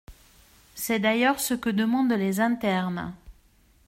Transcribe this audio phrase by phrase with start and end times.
[0.73, 3.13] C’est d’ailleurs ce que demandent les internes.